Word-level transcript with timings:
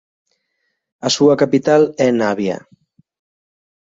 A 1.07 1.09
súa 1.15 1.35
capital 1.41 1.81
é 2.05 2.07
Navia. 2.11 2.57